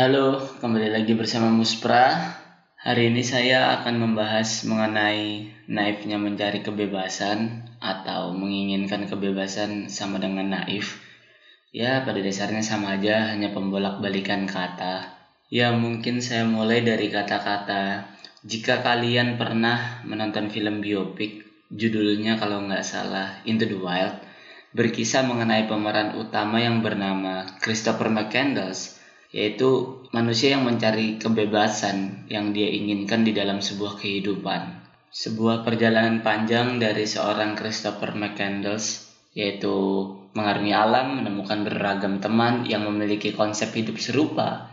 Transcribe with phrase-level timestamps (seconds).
[0.00, 2.32] Halo, kembali lagi bersama Muspra.
[2.80, 11.04] Hari ini saya akan membahas mengenai naifnya mencari kebebasan atau menginginkan kebebasan sama dengan naif.
[11.76, 15.20] Ya, pada dasarnya sama aja, hanya pembolak-balikan kata.
[15.52, 18.08] Ya, mungkin saya mulai dari kata-kata.
[18.40, 21.44] Jika kalian pernah menonton film biopik,
[21.76, 24.16] judulnya kalau nggak salah Into the Wild,
[24.72, 28.99] berkisah mengenai pemeran utama yang bernama Christopher McCandless
[29.30, 34.82] yaitu manusia yang mencari kebebasan yang dia inginkan di dalam sebuah kehidupan.
[35.10, 43.34] Sebuah perjalanan panjang dari seorang Christopher McCandless, yaitu mengarungi alam, menemukan beragam teman yang memiliki
[43.34, 44.70] konsep hidup serupa,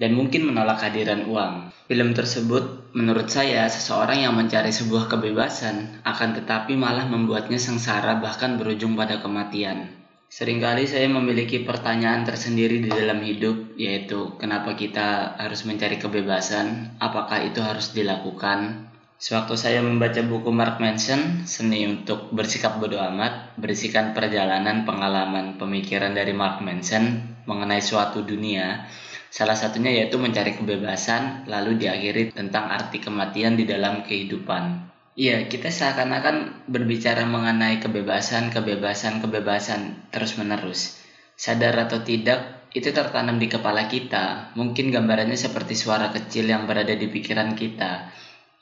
[0.00, 1.54] dan mungkin menolak kehadiran uang.
[1.88, 8.60] Film tersebut, menurut saya, seseorang yang mencari sebuah kebebasan, akan tetapi malah membuatnya sengsara bahkan
[8.60, 10.05] berujung pada kematian.
[10.26, 17.46] Seringkali saya memiliki pertanyaan tersendiri di dalam hidup, yaitu kenapa kita harus mencari kebebasan, apakah
[17.46, 18.90] itu harus dilakukan.
[19.16, 26.12] Sewaktu saya membaca buku Mark Manson, Seni untuk Bersikap Bodoh Amat, berisikan perjalanan pengalaman pemikiran
[26.12, 28.84] dari Mark Manson mengenai suatu dunia,
[29.30, 34.95] salah satunya yaitu mencari kebebasan, lalu diakhiri tentang arti kematian di dalam kehidupan.
[35.16, 41.00] Iya, kita seakan-akan berbicara mengenai kebebasan, kebebasan, kebebasan terus-menerus.
[41.32, 44.52] Sadar atau tidak, itu tertanam di kepala kita.
[44.60, 48.12] Mungkin gambarannya seperti suara kecil yang berada di pikiran kita.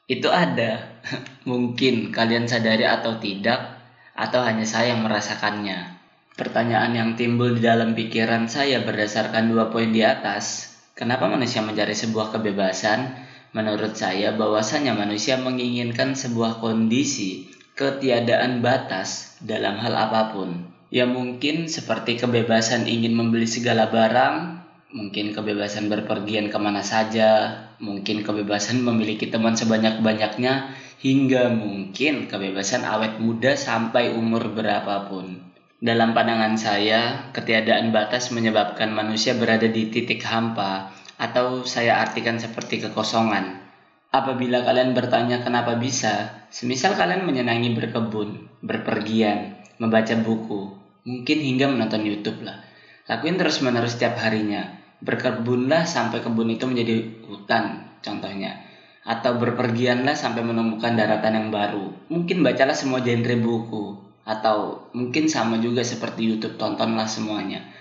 [0.07, 1.03] Itu ada.
[1.51, 3.83] Mungkin kalian sadari atau tidak,
[4.15, 5.99] atau hanya saya yang merasakannya.
[6.39, 10.71] Pertanyaan yang timbul di dalam pikiran saya berdasarkan dua poin di atas.
[10.95, 13.24] Kenapa manusia mencari sebuah kebebasan?
[13.55, 20.75] Menurut saya, bahwasanya manusia menginginkan sebuah kondisi ketiadaan batas dalam hal apa pun.
[20.91, 24.59] Ya mungkin seperti kebebasan ingin membeli segala barang,
[24.91, 33.23] mungkin kebebasan berpergian ke mana saja, mungkin kebebasan memiliki teman sebanyak-banyaknya, hingga mungkin kebebasan awet
[33.23, 35.47] muda sampai umur berapapun.
[35.79, 40.91] Dalam pandangan saya, ketiadaan batas menyebabkan manusia berada di titik hampa
[41.25, 43.65] atau saya artikan seperti kekosongan.
[44.13, 50.77] Apabila kalian bertanya kenapa bisa, semisal kalian menyenangi berkebun, berpergian, membaca buku,
[51.09, 52.63] mungkin hingga menonton YouTube lah.
[53.09, 54.85] Lakuin terus-menerus setiap harinya.
[55.03, 58.63] Berkebunlah sampai kebun itu menjadi hutan, contohnya.
[59.05, 61.93] Atau berpergianlah sampai menemukan daratan yang baru.
[62.09, 63.85] Mungkin bacalah semua genre buku.
[64.25, 67.74] Atau mungkin sama juga seperti YouTube, tontonlah semuanya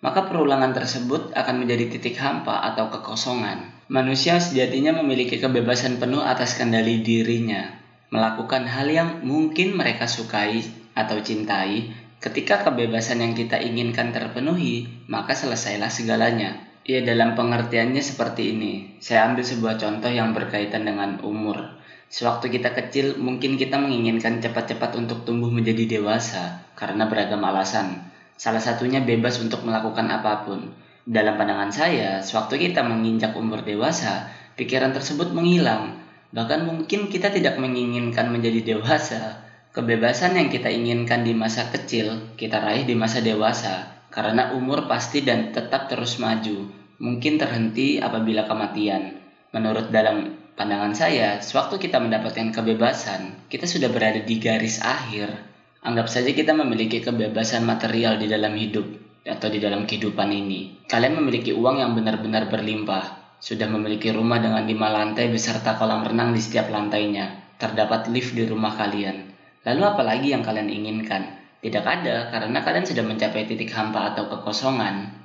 [0.00, 3.84] maka perulangan tersebut akan menjadi titik hampa atau kekosongan.
[3.92, 7.68] Manusia sejatinya memiliki kebebasan penuh atas kendali dirinya,
[8.08, 10.64] melakukan hal yang mungkin mereka sukai
[10.96, 11.92] atau cintai.
[12.20, 16.68] Ketika kebebasan yang kita inginkan terpenuhi, maka selesailah segalanya.
[16.84, 18.72] Ya dalam pengertiannya seperti ini.
[19.04, 21.80] Saya ambil sebuah contoh yang berkaitan dengan umur.
[22.10, 28.09] Sewaktu kita kecil, mungkin kita menginginkan cepat-cepat untuk tumbuh menjadi dewasa karena beragam alasan
[28.40, 30.72] Salah satunya bebas untuk melakukan apa pun.
[31.04, 36.00] Dalam pandangan saya, sewaktu kita menginjak umur dewasa, pikiran tersebut menghilang.
[36.32, 39.44] Bahkan mungkin kita tidak menginginkan menjadi dewasa.
[39.76, 44.08] Kebebasan yang kita inginkan di masa kecil, kita raih di masa dewasa.
[44.08, 46.64] Karena umur pasti dan tetap terus maju.
[46.96, 49.20] Mungkin terhenti apabila kematian.
[49.52, 55.49] Menurut dalam pandangan saya, sewaktu kita mendapatkan kebebasan, kita sudah berada di garis akhir
[55.80, 58.84] Anggap saja kita memiliki kebebasan material di dalam hidup
[59.24, 60.84] atau di dalam kehidupan ini.
[60.84, 66.36] Kalian memiliki uang yang benar-benar berlimpah, sudah memiliki rumah dengan lima lantai beserta kolam renang
[66.36, 67.56] di setiap lantainya.
[67.56, 69.32] Terdapat lift di rumah kalian.
[69.64, 71.40] Lalu apa lagi yang kalian inginkan?
[71.64, 75.16] Tidak ada karena kalian sudah mencapai titik hampa atau kekosongan.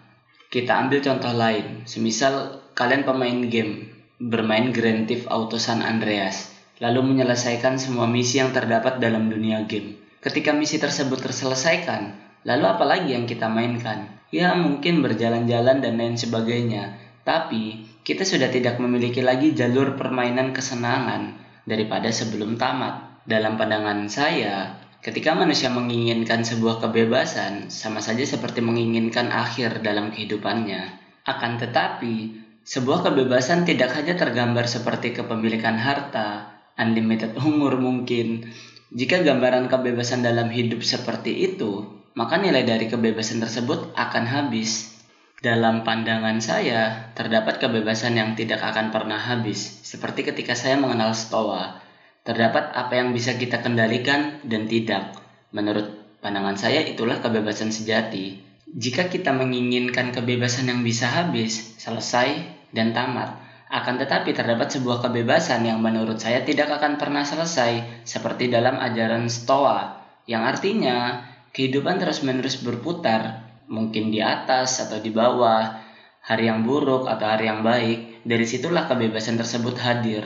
[0.47, 3.91] Kita ambil contoh lain, semisal kalian pemain game,
[4.23, 10.04] bermain Grand Theft Auto San Andreas, lalu menyelesaikan semua misi yang terdapat dalam dunia game.
[10.25, 12.17] Ketika misi tersebut terselesaikan,
[12.49, 14.09] lalu apa lagi yang kita mainkan?
[14.33, 16.97] Ya mungkin berjalan-jalan dan lain sebagainya.
[17.21, 21.37] Tapi kita sudah tidak memiliki lagi jalur permainan kesenangan
[21.69, 23.21] daripada sebelum tamat.
[23.29, 31.05] Dalam pandangan saya, ketika manusia menginginkan sebuah kebebasan, sama saja seperti menginginkan akhir dalam kehidupannya.
[31.25, 38.49] Akan tetapi, sebuah kebebasan tidak hanya tergambar seperti kepemilikan harta, unlimited umur mungkin,
[38.93, 44.93] jika gambaran kebebasan dalam hidup seperti itu, maka nilai dari kebebasan tersebut akan habis.
[45.41, 51.81] Dalam pandangan saya, terdapat kebebasan yang tidak akan pernah habis, seperti ketika saya mengenal Stoa.
[52.25, 55.13] Terdapat apa yang bisa kita kendalikan dan tidak.
[55.53, 58.41] Menurut pandangan saya, itulah kebebasan sejati.
[58.65, 62.41] Jika kita menginginkan kebebasan yang bisa habis, selesai,
[62.73, 68.49] dan tamat, akan tetapi terdapat sebuah kebebasan yang menurut saya tidak akan pernah selesai, seperti
[68.49, 75.81] dalam ajaran Stoa, yang artinya kehidupan terus-menerus berputar, mungkin di atas atau di bawah,
[76.21, 80.25] hari yang buruk atau hari yang baik, dari situlah kebebasan tersebut hadir.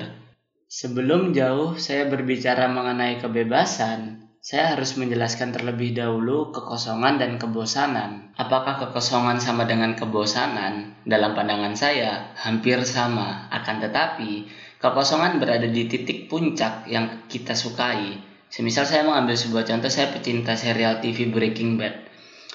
[0.70, 8.32] Sebelum jauh saya berbicara mengenai kebebasan, saya harus menjelaskan terlebih dahulu kekosongan dan kebosanan.
[8.40, 10.96] Apakah kekosongan sama dengan kebosanan?
[11.04, 13.52] Dalam pandangan saya, hampir sama.
[13.52, 14.48] Akan tetapi,
[14.80, 18.16] kekosongan berada di titik puncak yang kita sukai.
[18.48, 22.08] Semisal saya mengambil sebuah contoh, saya pecinta serial TV Breaking Bad.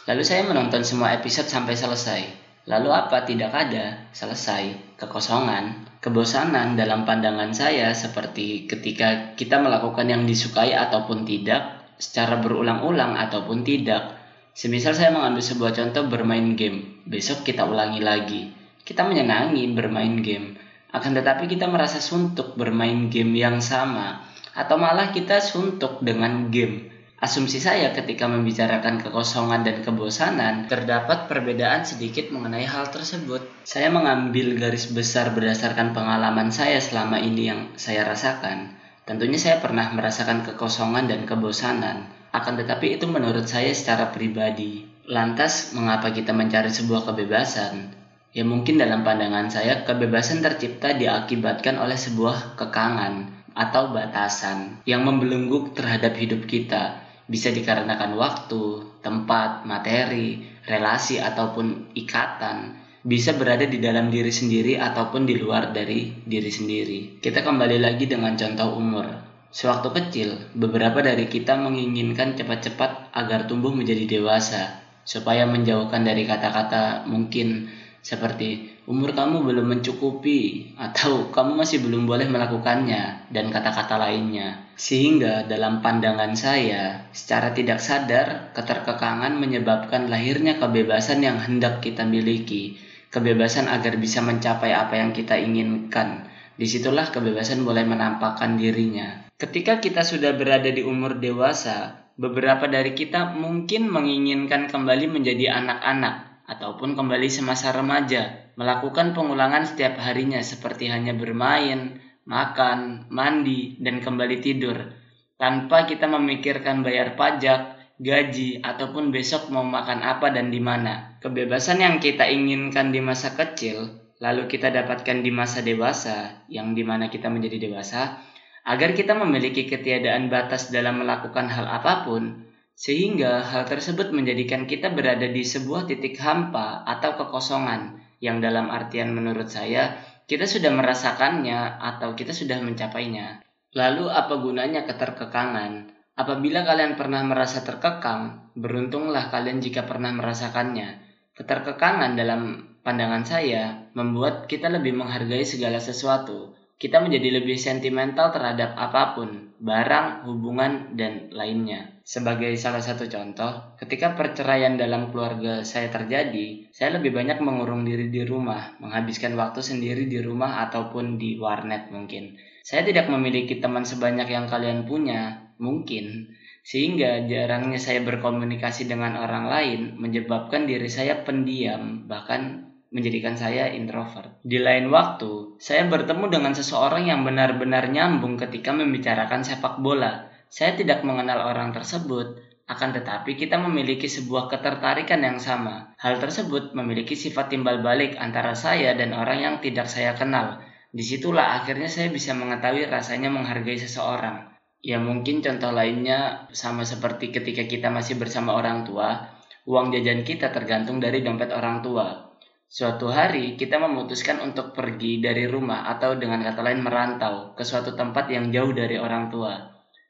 [0.09, 2.44] Lalu saya menonton semua episode sampai selesai.
[2.65, 3.25] Lalu apa?
[3.29, 4.09] Tidak ada.
[4.15, 4.97] Selesai.
[4.97, 5.85] Kekosongan.
[6.05, 13.65] Kebosanan dalam pandangan saya seperti ketika kita melakukan yang disukai ataupun tidak, secara berulang-ulang ataupun
[13.65, 14.21] tidak.
[14.55, 18.55] Semisal saya mengambil sebuah contoh bermain game, besok kita ulangi lagi.
[18.87, 20.55] Kita menyenangi bermain game,
[20.95, 24.23] akan tetapi kita merasa suntuk bermain game yang sama,
[24.55, 26.94] atau malah kita suntuk dengan game.
[27.25, 33.41] Asumsi saya ketika membicarakan kekosongan dan kebosanan, terdapat perbedaan sedikit mengenai hal tersebut.
[33.65, 38.77] Saya mengambil garis besar berdasarkan pengalaman saya selama ini yang saya rasakan.
[39.09, 44.85] Tentunya saya pernah merasakan kekosongan dan kebosanan, akan tetapi itu menurut saya secara pribadi.
[45.09, 47.89] Lantas, mengapa kita mencari sebuah kebebasan?
[48.37, 55.73] Ya mungkin dalam pandangan saya, kebebasan tercipta diakibatkan oleh sebuah kekangan atau batasan yang membelenggu
[55.73, 62.83] terhadap hidup kita bisa dikarenakan waktu, tempat, materi, relasi, ataupun ikatan.
[63.05, 67.21] Bisa berada di dalam diri sendiri ataupun di luar dari diri sendiri.
[67.21, 69.07] Kita kembali lagi dengan contoh umur.
[69.55, 77.07] Sewaktu kecil, beberapa dari kita menginginkan cepat-cepat agar tumbuh menjadi dewasa, supaya menjauhkan dari kata-kata
[77.07, 77.71] mungkin
[78.03, 84.69] seperti umur kamu belum mencukupi atau kamu masih belum boleh melakukannya dan kata-kata lainnya.
[84.77, 92.77] Sehingga dalam pandangan saya, secara tidak sadar, keterkekangan menyebabkan lahirnya kebebasan yang hendak kita miliki.
[93.09, 96.29] Kebebasan agar bisa mencapai apa yang kita inginkan.
[96.59, 99.31] Di situlah kebebasan mulai menampakkan dirinya.
[99.39, 106.47] Ketika kita sudah berada di umur dewasa, beberapa dari kita mungkin menginginkan kembali menjadi anak-anak
[106.47, 114.41] ataupun kembali semasa remaja, melakukan pengulangan setiap harinya seperti hanya bermain, makan, mandi, dan kembali
[114.41, 114.95] tidur,
[115.37, 121.19] tanpa kita memikirkan bayar pajak, gaji, ataupun besok mau makan apa dan di mana.
[121.21, 123.91] Kebebasan yang kita inginkan di masa kecil,
[124.23, 128.23] lalu kita dapatkan di masa dewasa, yang di mana kita menjadi dewasa,
[128.65, 134.91] agar kita memiliki ketiadaan batas dalam melakukan hal apa pun, sehingga hal tersebut menjadikan kita
[134.91, 141.81] berada di sebuah titik hampa atau kekosongan yang dalam artian menurut saya kita sudah merasakannya
[141.81, 143.45] atau kita sudah mencapainya.
[143.77, 145.93] Lalu apa gunanya keterkekangan?
[146.15, 151.03] Apabila kalian pernah merasa terkekang, beruntunglah kalian jika pernah merasakannya.
[151.35, 156.55] Keterkekangan dalam pandangan saya membuat kita lebih menghargai segala sesuatu.
[156.75, 161.95] Kita menjadi lebih sentimental terhadap apa pun, barang, hubungan, dan lainnya.
[162.05, 168.13] Sebagai salah satu contoh, ketika perceraian dalam keluarga saya terjadi, saya lebih banyak mengurung diri
[168.13, 172.37] di rumah, menghabiskan waktu sendiri di rumah ataupun di warnet mungkin.
[172.61, 176.35] Saya tidak memiliki teman sebanyak yang kalian punya, mungkin.
[176.65, 184.39] Sehingga jarangnya saya berkomunikasi dengan orang lain menyebabkan diri saya pendiam, bahkan menjadikan saya introvert.
[184.47, 190.79] Di lain waktu, saya bertemu dengan seseorang yang benar-benar nyambung ketika membicarakan sepak bola saya
[190.79, 192.39] tidak mengenal orang tersebut,
[192.71, 195.99] akan tetapi kita memiliki sebuah ketertarikan yang sama.
[195.99, 200.63] Hal tersebut memiliki sifat timbal balik antara saya dan orang yang tidak saya kenal.
[200.95, 204.55] Di situlah akhirnya saya bisa mengetahui rasanya menghargai seseorang.
[204.79, 209.27] Ya mungkin contoh lainnya sama seperti ketika kita masih bersama orang tua,
[209.67, 212.34] uang jajan kita tergantung dari dompet orang tua.
[212.67, 217.95] Suatu hari kita memutuskan untuk pergi dari rumah atau dengan kata lain merantau ke suatu
[217.95, 219.55] tempat yang jauh dari orang tua.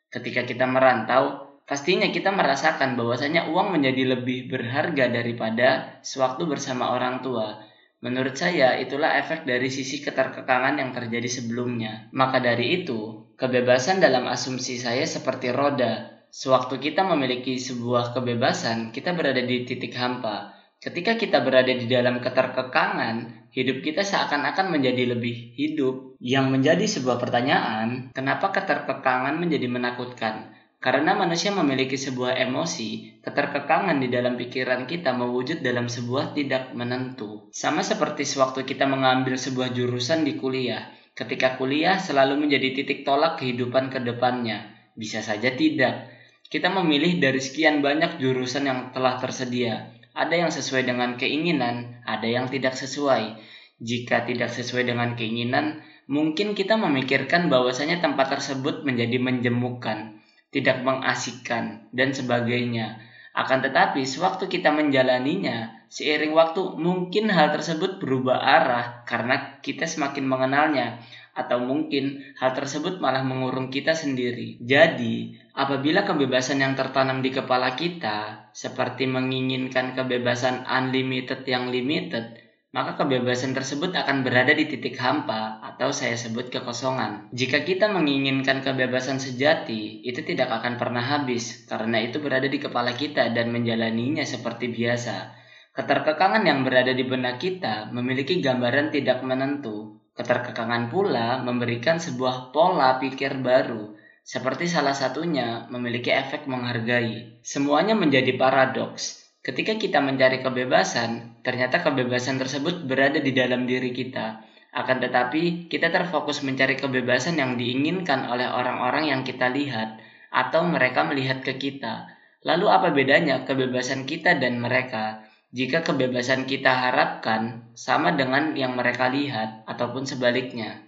[0.09, 7.21] Ketika kita merantau, pastinya kita merasakan bahwasanya uang menjadi lebih berharga daripada sewaktu bersama orang
[7.21, 7.59] tua.
[8.05, 12.13] Menurut saya, itulah efek dari sisi keterkekangan yang terjadi sebelumnya.
[12.13, 16.23] Maka dari itu, kebebasan dalam asumsi saya seperti roda.
[16.29, 20.54] Sewaktu kita memiliki sebuah kebebasan, kita berada di titik hampa.
[20.85, 26.21] Ketika kita berada di dalam keterkekangan, hidup kita seakan-akan menjadi lebih hidup.
[26.21, 30.53] Yang menjadi sebuah pertanyaan, kenapa keterkekangan menjadi menakutkan?
[30.85, 37.49] Karena manusia memiliki sebuah emosi, keterkekangan di dalam pikiran kita mewujud dalam sebuah tidak menentu.
[37.57, 40.93] Sama seperti sewaktu kita mengambil sebuah jurusan di kuliah.
[41.17, 44.69] Ketika kuliah selalu menjadi titik tolak kehidupan ke depannya.
[44.93, 46.13] Bisa saja tidak.
[46.45, 50.04] Kita memilih dari sekian banyak jurusan yang telah tersedia.
[50.15, 53.35] Ada yang sesuai dengan keinginan, ada yang tidak sesuai.
[53.83, 61.91] Jika tidak sesuai dengan keinginan, mungkin kita memikirkan bahwasanya tempat tersebut menjadi menjemukan tidak mengasihkan,
[61.91, 63.03] dan sebagainya.
[63.35, 70.23] Akan tetapi, sewaktu kita menjalaninya, seiring waktu mungkin hal tersebut berubah arah karena kita semakin
[70.23, 71.03] mengenalnya,
[71.35, 74.63] atau mungkin hal tersebut malah mengurung kita sendiri.
[74.63, 82.39] Jadi, apabila kebebasan yang tertanam di kepala kita, seperti menginginkan kebebasan unlimited yang limited,
[82.75, 87.31] maka kebebasan tersebut akan berada di titik hampa atau saya sebut kekosongan.
[87.31, 92.91] Jika kita menginginkan kebebasan sejati, itu tidak akan pernah habis karena itu berada di kepala
[92.99, 95.39] kita dan menjalaninya seperti biasa.
[95.75, 100.03] Keterkekangan yang berada di benak kita memiliki gambaran tidak menentu.
[100.15, 107.43] Keterkekangan pula memberikan sebuah pola pikir baru, seperti salah satunya memiliki efek menghargai.
[107.43, 114.41] Semuanya menjadi paradoks Ketika kita mencari kebebasan, ternyata kebebasan tersebut berada di dalam diri kita.
[114.73, 120.01] Akan tetapi, kita terfokus mencari kebebasan yang diinginkan oleh orang-orang yang kita lihat,
[120.33, 122.09] atau mereka melihat ke kita.
[122.41, 125.24] Lalu, apa bedanya kebebasan kita dan mereka?
[125.55, 130.83] Jika kebebasan kita harapkan sama dengan yang mereka lihat, ataupun sebaliknya,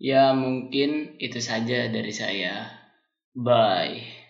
[0.00, 2.64] ya mungkin itu saja dari saya.
[3.36, 4.25] Bye.